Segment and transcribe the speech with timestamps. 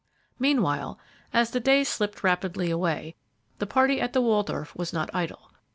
[0.39, 0.97] Meanwhile,
[1.31, 3.13] as the days slipped rapidly away,
[3.59, 5.51] the party at the Waldorf was not idle.